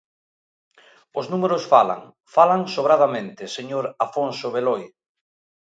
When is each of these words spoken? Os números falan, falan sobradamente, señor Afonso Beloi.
Os 1.19 1.25
números 1.31 1.63
falan, 1.73 2.01
falan 2.35 2.61
sobradamente, 2.75 3.43
señor 3.57 3.85
Afonso 4.05 4.47
Beloi. 4.55 4.83